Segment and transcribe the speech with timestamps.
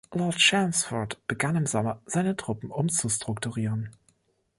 [0.15, 3.95] Lord Chelmsford begann im Sommer seine Truppen umzustrukturieren.